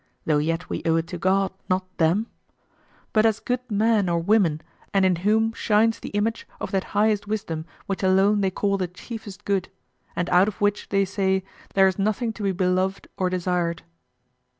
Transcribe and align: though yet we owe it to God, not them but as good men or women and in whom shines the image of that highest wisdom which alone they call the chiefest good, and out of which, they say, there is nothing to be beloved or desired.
though 0.25 0.39
yet 0.39 0.67
we 0.67 0.81
owe 0.83 0.95
it 0.95 1.05
to 1.05 1.19
God, 1.19 1.51
not 1.69 1.85
them 1.99 2.25
but 3.13 3.23
as 3.23 3.39
good 3.39 3.59
men 3.69 4.09
or 4.09 4.17
women 4.19 4.59
and 4.95 5.05
in 5.05 5.17
whom 5.17 5.53
shines 5.53 5.99
the 5.99 6.09
image 6.09 6.47
of 6.59 6.71
that 6.71 6.85
highest 6.97 7.27
wisdom 7.27 7.67
which 7.85 8.01
alone 8.01 8.41
they 8.41 8.49
call 8.49 8.79
the 8.79 8.87
chiefest 8.87 9.45
good, 9.45 9.69
and 10.15 10.27
out 10.31 10.47
of 10.47 10.59
which, 10.59 10.89
they 10.89 11.05
say, 11.05 11.43
there 11.75 11.87
is 11.87 11.99
nothing 11.99 12.33
to 12.33 12.41
be 12.41 12.51
beloved 12.51 13.09
or 13.15 13.29
desired. 13.29 13.83